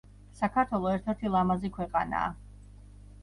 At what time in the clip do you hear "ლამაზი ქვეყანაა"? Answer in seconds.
1.35-2.31